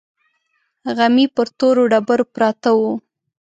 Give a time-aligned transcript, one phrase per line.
[0.95, 2.93] غمي پر تورو ډبرو پراته وو.